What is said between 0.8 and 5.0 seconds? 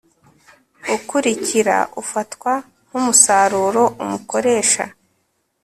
ukurikira ufatwa nk umusaruro umukoresha